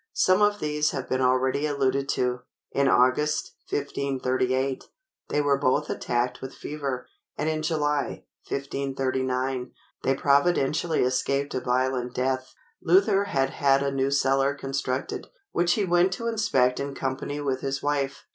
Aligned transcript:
Some 0.15 0.41
of 0.41 0.59
these 0.59 0.89
have 0.89 1.07
been 1.07 1.21
already 1.21 1.67
alluded 1.67 2.09
to. 2.09 2.39
In 2.71 2.87
August, 2.87 3.53
1538, 3.69 4.85
they 5.29 5.41
were 5.43 5.59
both 5.59 5.91
attacked 5.91 6.41
with 6.41 6.55
fever, 6.55 7.07
and 7.37 7.47
in 7.47 7.61
July, 7.61 8.25
1539, 8.49 9.71
they 10.01 10.15
providentially 10.15 11.03
escaped 11.03 11.53
a 11.53 11.59
violent 11.61 12.15
death. 12.15 12.55
Luther 12.81 13.25
had 13.25 13.51
had 13.51 13.83
a 13.83 13.91
new 13.91 14.09
cellar 14.09 14.55
constructed, 14.55 15.27
which 15.51 15.73
he 15.73 15.85
went 15.85 16.11
to 16.13 16.25
inspect 16.25 16.79
in 16.79 16.95
company 16.95 17.39
with 17.39 17.61
his 17.61 17.83
wife. 17.83 18.25